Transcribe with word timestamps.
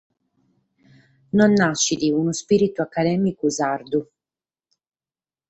Non 1.37 1.51
naschet 1.59 2.01
unu 2.19 2.31
ispìritu 2.35 2.79
acadèmicu 2.85 3.47
sardu. 3.57 4.01